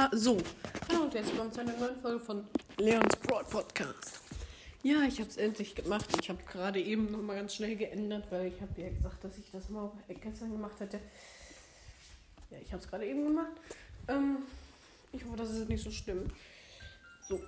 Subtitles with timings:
[0.00, 0.38] Ha so,
[0.88, 2.46] hallo und herzlich willkommen zu einer neuen Folge von
[2.78, 4.20] Leons Broad Podcast.
[4.82, 6.06] Ja, ich habe es endlich gemacht.
[6.22, 9.36] Ich habe gerade eben noch mal ganz schnell geändert, weil ich habe ja gesagt, dass
[9.36, 9.92] ich das mal
[10.22, 10.98] gestern gemacht hätte.
[12.50, 13.52] Ja, ich habe es gerade eben gemacht.
[14.08, 14.38] Ähm,
[15.12, 16.28] ich hoffe, das ist nicht so schlimm.
[17.28, 17.38] So.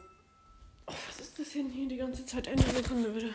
[0.86, 2.48] Oh, was ist das denn hier die ganze Zeit?
[2.48, 3.34] Eine Sekunde bitte.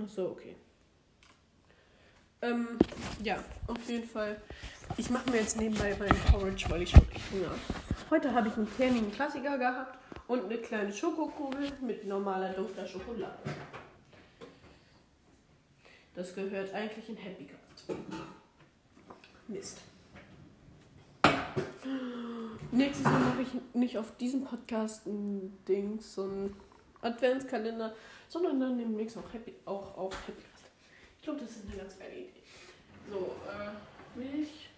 [0.00, 0.54] Ach so, okay.
[2.42, 2.76] Ähm,
[3.22, 3.38] ja,
[3.68, 4.40] auf jeden Fall.
[4.96, 7.60] Ich mache mir jetzt nebenbei meinen Porridge, weil ich wirklich Hunger habe.
[8.10, 9.96] Heute habe ich einen kernigen Klassiker gehabt
[10.26, 13.38] und eine kleine Schokokugel mit normaler dunkler Schokolade.
[16.14, 17.98] Das gehört eigentlich in Happy Card.
[19.46, 19.78] Mist.
[22.72, 26.56] Nächstes Mal mache ich nicht auf diesem Podcast ein Ding, so ein
[27.02, 27.94] Adventskalender,
[28.28, 30.42] sondern dann demnächst auch, Happy, auch auf Happy.
[31.22, 32.42] Ich glaube, das ist eine ganz geile Idee.
[33.08, 34.70] So, äh, Milch.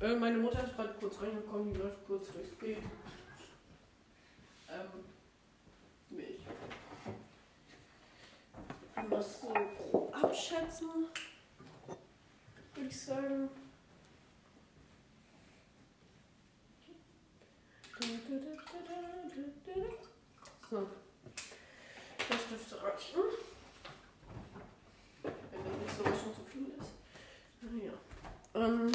[0.00, 2.78] Äh, meine Mutter ist gerade kurz reingekommen, die läuft kurz durchs Bild.
[4.68, 5.04] Ähm,
[6.10, 6.42] Milch.
[9.08, 11.08] Was so grob abschätzen,
[12.74, 13.48] würde ich sagen.
[20.70, 20.88] So.
[22.16, 23.20] Das dürfte reichen.
[25.22, 25.32] Wenn
[25.64, 26.92] das nicht so schon zu viel ist.
[27.72, 27.92] Naja.
[28.54, 28.92] Ähm.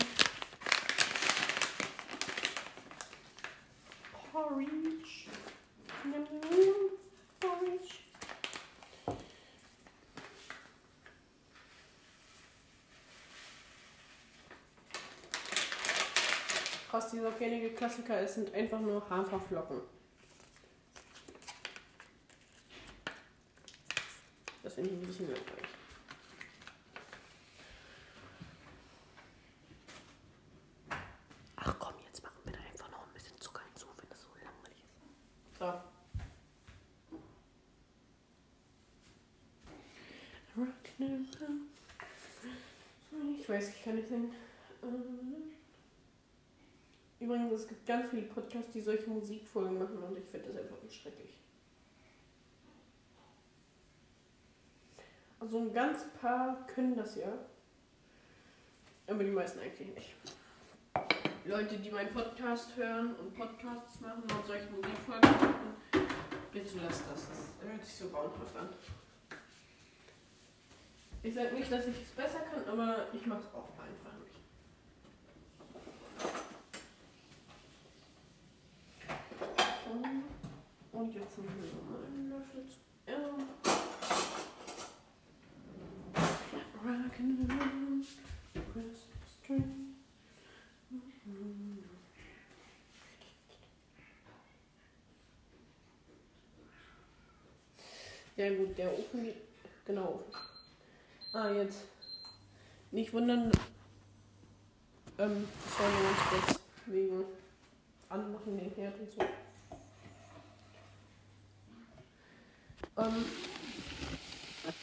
[4.32, 5.30] Porridge.
[6.04, 6.76] Nimm, nimm,
[7.40, 7.96] Porridge.
[16.92, 19.82] Krass, dieser gängige Klassiker, es sind einfach nur Haferflocken.
[24.64, 25.68] Das finde ich ein bisschen langweilig.
[31.58, 34.30] Ach komm, jetzt machen wir da einfach noch ein bisschen Zucker hinzu, wenn das so
[34.42, 34.96] langweilig ist.
[35.60, 35.74] So.
[43.40, 44.34] Ich weiß, ich kann nicht singen.
[47.20, 50.78] Übrigens, es gibt ganz viele Podcasts, die solche Musikfolgen machen und ich finde das einfach
[50.90, 51.38] schrecklich.
[55.40, 57.34] Also ein ganz paar können das ja.
[59.08, 60.16] Aber die meisten eigentlich nicht.
[61.48, 65.78] Leute, die meinen Podcast hören und Podcasts machen und solche Musikfolgen machen,
[66.52, 67.30] bitte lasst das.
[67.30, 68.68] Das hört sich so grauenhaft an.
[71.24, 74.36] Ich sage nicht, dass ich es besser kann, aber ich mache es auch einfach nicht.
[80.92, 82.80] Und jetzt nehmen wir nochmal einen Löffel zu.
[83.10, 83.16] Ja.
[86.84, 87.57] Rockin'
[98.38, 99.36] Ja gut, der Ofen geht.
[99.86, 100.24] Genau.
[101.34, 101.86] Ah, jetzt.
[102.92, 103.52] Nicht wundern.
[105.18, 107.26] Ähm, das war nur ganz kurz wegen
[108.10, 109.22] Anmachen den Herd und so.
[112.98, 113.26] Ähm,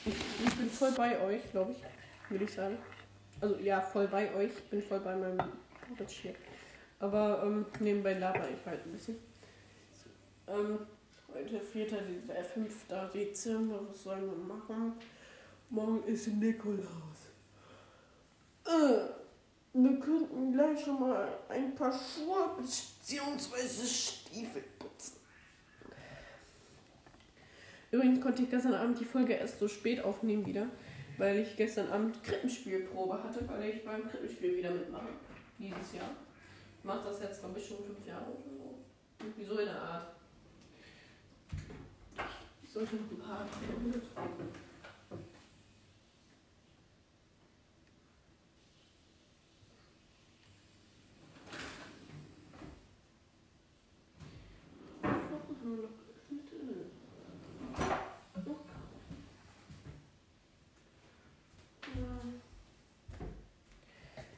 [0.05, 0.15] ich,
[0.47, 2.77] ich bin voll bei euch, glaube ich, würde ich sagen.
[3.41, 4.51] Also ja, voll bei euch.
[4.51, 6.35] Ich bin voll bei meinem Porridge hier.
[6.99, 9.17] Aber ähm, nebenbei laber ich halt ein bisschen.
[10.49, 10.81] Ähm,
[11.35, 11.87] heute 4.
[11.87, 12.75] Dezember, 5.
[13.13, 14.93] Dezember, was sollen wir machen?
[15.71, 17.33] Morgen ist Nikolaus.
[18.65, 19.09] Äh,
[19.73, 23.87] wir könnten gleich schon mal ein paar Schuhe bzw.
[23.87, 25.17] Stiefel putzen.
[27.91, 30.69] Übrigens konnte ich gestern Abend die Folge erst so spät aufnehmen wieder,
[31.19, 35.09] weil ich gestern Abend Krippenspielprobe hatte, weil ich beim Krippenspiel wieder mitmache.
[35.59, 36.11] Dieses Jahr.
[36.79, 38.79] Ich mache das jetzt, glaube ich, schon fünf Jahre oder so.
[39.21, 40.15] Irgendwie so in der Art.
[42.75, 44.03] Sollte noch ein paar trinken.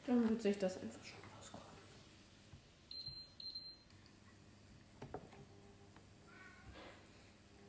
[0.07, 1.26] Dann wird sich das einfach schon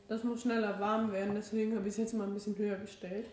[0.08, 3.30] Das muss schneller warm werden, deswegen habe ich es jetzt mal ein bisschen höher gestellt.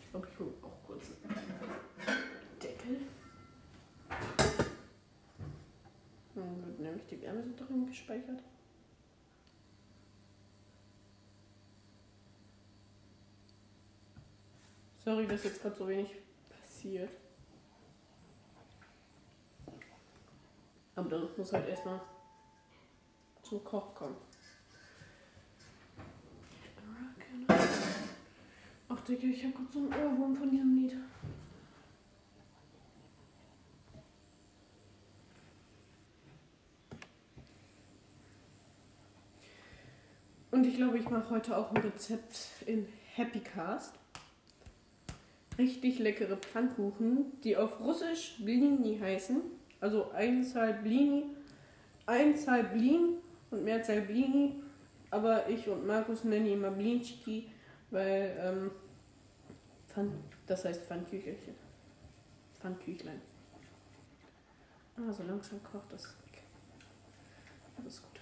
[0.00, 1.34] Ich glaube, ich hole auch kurz einen
[2.60, 3.02] Deckel.
[6.34, 8.42] Dann wird nämlich die Wärme drin gespeichert.
[15.04, 16.10] Sorry, dass jetzt gerade so wenig
[16.48, 17.10] passiert.
[20.96, 22.00] Aber dann muss halt erstmal
[23.44, 24.16] zum Koch kommen.
[28.88, 30.96] Ach Digga, ich hab gerade so einen Ohrwurm von diesem Lied.
[40.50, 43.94] Und ich glaube, ich mache heute auch ein Rezept in Happy Cast.
[45.58, 49.40] Richtig leckere Pfannkuchen, die auf Russisch Blini heißen.
[49.80, 51.24] Also Einzahl Blini,
[52.06, 53.18] Einzahl Blin
[53.54, 54.62] und Mehrzahl Blini.
[55.10, 57.50] Aber ich und Markus nennen ihn immer Blinchiki,
[57.90, 58.70] weil ähm,
[59.88, 60.12] Pfann,
[60.46, 61.54] das heißt Pfannküchelchen.
[62.58, 63.20] Pfannküchlein.
[64.96, 66.42] Ah, so langsam kocht das weg.
[67.78, 68.13] Alles gut.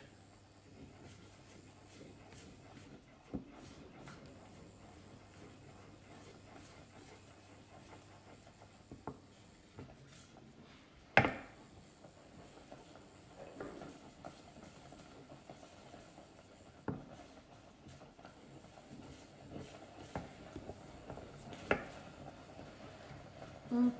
[23.73, 23.91] Hm.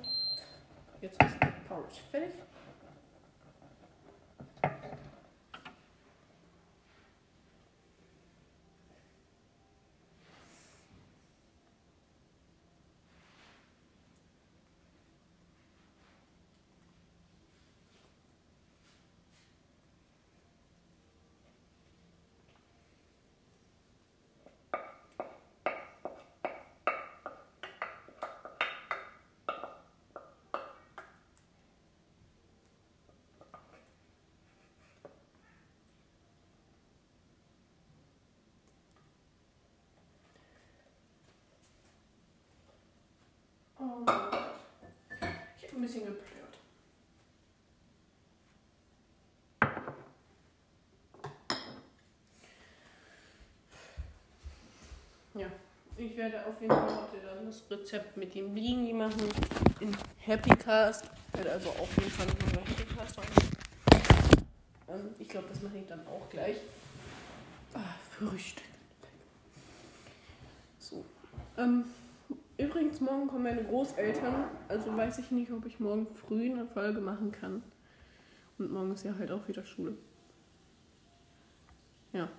[1.01, 2.29] Jetzt ist der Porridge fertig.
[45.83, 46.57] Bisschen geplört.
[55.35, 55.47] Ja,
[55.97, 59.29] ich werde auf jeden Fall heute dann das Rezept mit dem Blini machen
[59.79, 61.05] in Happy Cast.
[61.33, 63.33] Ich werde also auf jeden Fall noch mal Happy Cast machen.
[64.87, 66.57] Ähm, ich glaube, das mache ich dann auch gleich.
[67.73, 67.79] Ah,
[68.11, 68.63] Frühstück.
[70.79, 71.03] So.
[71.57, 71.85] Ähm,
[72.63, 74.45] übrigens, morgen kommen meine Großeltern.
[74.67, 77.63] Also weiß ich nicht, ob ich morgen früh eine Folge machen kann.
[78.57, 79.97] Und morgen ist ja halt auch wieder Schule.
[82.11, 82.29] Ja.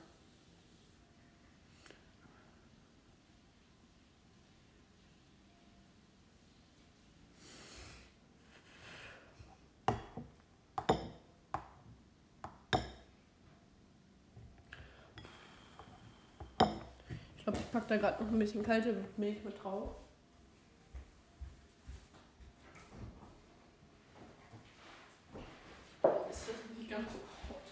[17.36, 19.96] Ich glaube, ich packe da gerade noch ein bisschen kalte Milch mit drauf.
[26.30, 27.62] Ist das nicht ganz so hot?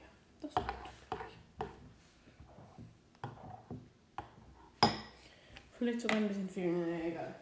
[0.00, 0.06] Ja,
[0.42, 0.64] das ist gut,
[1.08, 1.38] glaub ich.
[5.82, 7.34] Vielleicht sogar ein bisschen viel, naja, egal.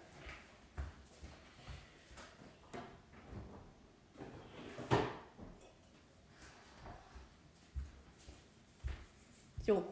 [9.66, 9.84] Jo.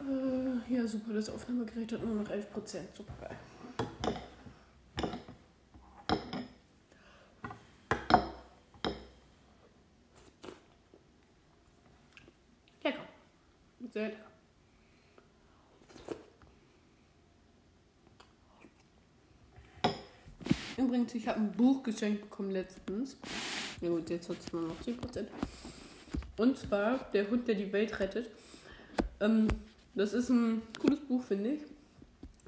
[0.00, 2.42] Äh, ja, super, das Aufnahmegerät hat nur noch 11%.
[2.92, 3.36] Super geil.
[12.82, 12.98] Lecker.
[13.92, 14.34] Sehr lecker.
[20.76, 23.16] Übrigens, ich habe ein Buch geschenkt bekommen letztens.
[23.80, 25.26] Ja gut, jetzt hat es nur noch 10%.
[26.36, 28.28] Und zwar Der Hund, der die Welt rettet.
[29.20, 29.48] Ähm,
[29.94, 31.60] das ist ein cooles Buch, finde ich.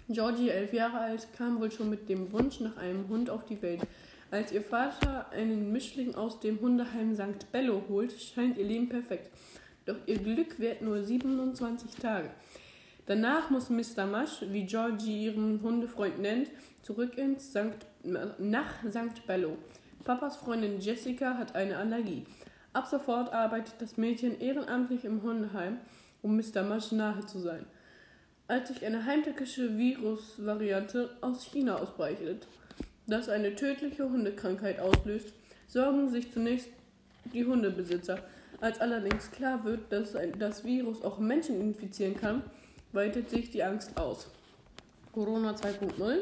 [0.09, 3.61] Georgie, elf Jahre alt, kam wohl schon mit dem Wunsch nach einem Hund auf die
[3.62, 3.83] Welt.
[4.30, 7.50] Als ihr Vater einen Mischling aus dem Hundeheim St.
[7.52, 9.30] Bello holt, scheint ihr Leben perfekt.
[9.85, 12.30] Doch ihr Glück währt nur 27 Tage.
[13.06, 14.04] Danach muss Mr.
[14.04, 16.50] Mush, wie Georgie ihren Hundefreund nennt,
[16.82, 17.86] zurück ins St.
[18.02, 19.26] nach St.
[19.28, 19.56] Bello.
[20.04, 22.25] Papas Freundin Jessica hat eine Allergie.
[22.72, 25.78] Ab sofort arbeitet das Mädchen ehrenamtlich im Hundeheim,
[26.20, 26.62] um Mr.
[26.64, 27.64] Mush nahe zu sein.
[28.48, 32.46] Als sich eine heimtückische Virusvariante aus China ausbreitet,
[33.06, 35.32] das eine tödliche Hundekrankheit auslöst,
[35.68, 36.68] sorgen sich zunächst
[37.32, 38.18] die Hundebesitzer.
[38.60, 42.42] Als allerdings klar wird, dass das Virus auch Menschen infizieren kann,
[42.93, 44.28] weitet sich die Angst aus.
[45.12, 46.19] Corona 2.0.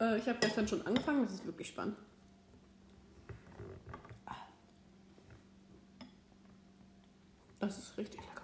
[0.00, 1.96] Äh, ich habe gestern schon angefangen, das ist wirklich spannend.
[7.58, 8.42] Das ist richtig lecker.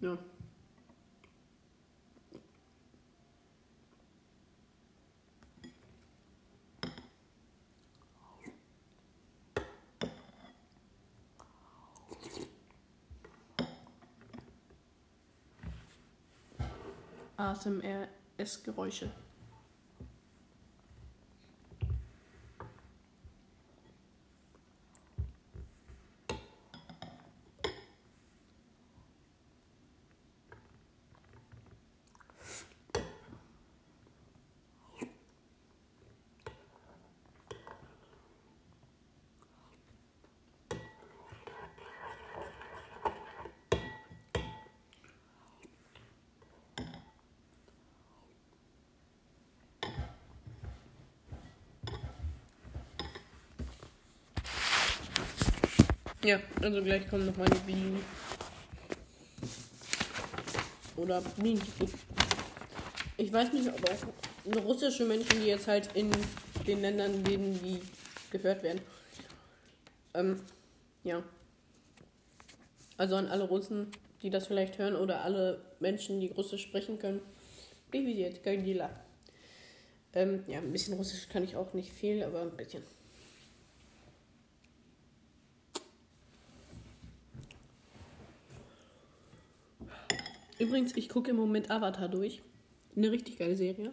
[0.00, 0.18] Ja.
[17.40, 19.10] ASMR-Essgeräusche.
[56.22, 58.04] Ja, also gleich kommen noch meine Bienen.
[60.96, 61.62] Oder Bienen.
[63.16, 66.10] Ich weiß nicht, ob auch russische Menschen, die jetzt halt in
[66.66, 67.80] den Ländern leben, die
[68.30, 68.82] gehört werden.
[70.12, 70.42] Ähm,
[71.04, 71.22] ja.
[72.98, 77.22] Also an alle Russen, die das vielleicht hören, oder alle Menschen, die Russisch sprechen können.
[77.90, 78.90] Privilet, Gagila.
[80.12, 82.82] Ähm, ja, ein bisschen Russisch kann ich auch nicht viel, aber ein bisschen.
[90.60, 92.42] Übrigens, ich gucke im Moment Avatar durch.
[92.94, 93.92] Eine richtig geile Serie.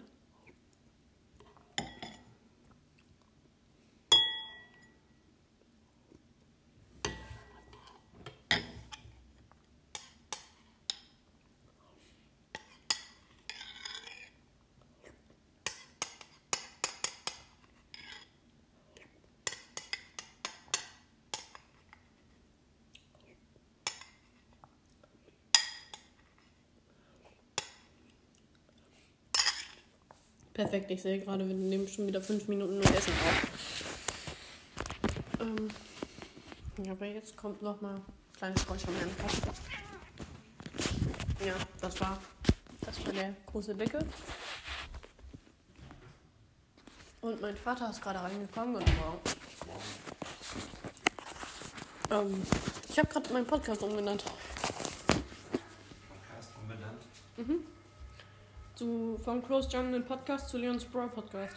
[30.57, 33.47] Perfekt, ich sehe gerade, wir nehmen schon wieder fünf Minuten und essen auf.
[35.39, 35.67] Ähm,
[36.89, 38.01] aber jetzt kommt noch mal ein
[38.35, 38.93] kleines Geräusch am.
[41.45, 42.19] Ja, das war,
[42.81, 44.03] das war der große Deckel.
[47.21, 49.19] Und mein Vater ist gerade reingekommen und wow.
[52.09, 52.41] Ähm,
[52.89, 54.23] ich habe gerade meinen Podcast umbenannt.
[56.09, 57.05] Podcast umbenannt.
[57.37, 57.76] Mhm.
[58.77, 61.55] Zu, vom Close Jungle Podcast zu Leons Brawl Podcast.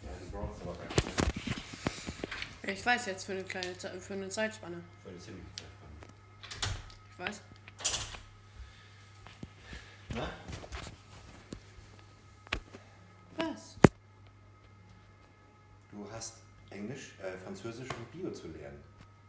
[0.00, 2.78] Ja, die brauchst aber nicht.
[2.78, 4.80] Ich weiß jetzt für eine kleine Ze für eine Zeitspanne.
[5.02, 5.66] Für eine ziemliche Zeit.
[7.10, 7.40] Ich weiß.
[10.14, 10.28] Na?
[13.38, 13.76] Was?
[15.90, 16.34] Du hast
[16.70, 18.80] Englisch, äh, Französisch und Bio zu lernen.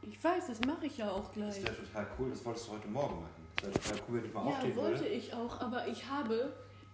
[0.03, 1.63] Ich weiß, das mache ich ja auch Das gleich.
[1.63, 3.48] wäre total cool, das wolltest du heute Morgen machen.
[3.61, 3.73] Wäre
[4.07, 5.13] cool, wenn ich mal Ja, aufstehen wollte würde.
[5.13, 6.53] ich auch, aber ich habe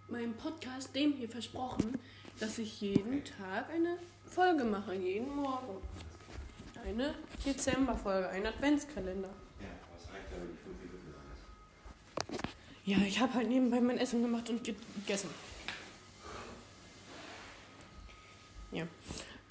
[0.09, 1.99] meinem Podcast dem hier versprochen,
[2.39, 5.77] dass ich jeden Tag eine Folge mache, jeden Morgen.
[6.85, 9.29] Eine Dezemberfolge, ein Adventskalender.
[9.59, 12.43] Ja, aber es reicht ja, wenn die fünf Minuten lang ist.
[12.85, 15.29] Ja, ich habe halt nebenbei mein Essen gemacht und ge- gegessen.
[18.71, 18.85] Ja.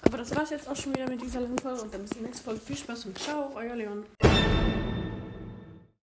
[0.03, 2.21] Aber das war's jetzt auch schon wieder mit dieser langen Folge und dann bis zur
[2.21, 2.61] nächsten Folge.
[2.61, 4.05] Viel Spaß und ciao, euer Leon.